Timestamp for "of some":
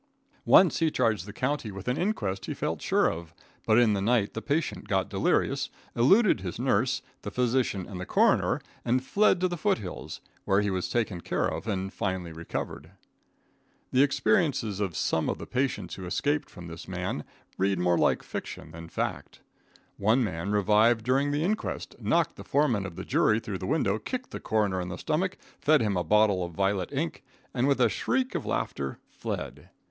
14.79-15.29